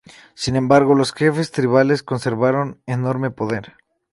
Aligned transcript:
Sin 0.33 0.55
embargo, 0.55 0.95
los 0.95 1.13
jefes 1.13 1.51
tribales 1.51 2.01
conservaron 2.01 2.81
enorme 2.87 3.29
poder. 3.29 3.75